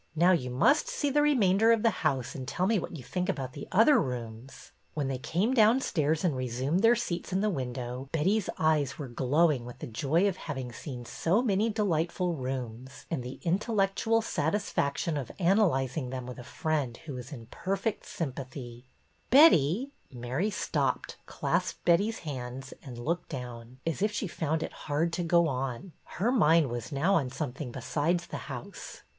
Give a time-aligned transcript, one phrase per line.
[0.15, 3.29] Now, you must see the remainder of the house and tell me what you think
[3.29, 8.09] about the other rooms." When they came downstairs and resumed their seats in the window,
[8.11, 13.21] Betty's eyes were glowing with the joy of having seen so many delightful rooms, and
[13.21, 18.87] the intellectual satisfaction of ana lyzing them with a friend who was in perfect sympathy.
[19.31, 24.11] MARY KING'S PLAN 249 Betty, —"Mary stopped, clasped Betty's hands, and looked down, as if
[24.11, 25.91] she found it hard to go on.
[26.17, 29.03] Her mind was now on something besides the house.